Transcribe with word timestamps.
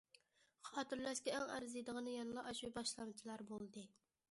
خاتىرىلەشكە 0.69 1.35
ئەڭ 1.41 1.45
ئەرزىيدىغىنى 1.57 2.15
يەنىلا 2.17 2.47
ئاشۇ 2.53 2.73
باشلامچىلار 2.81 3.47
بولدى. 3.53 3.89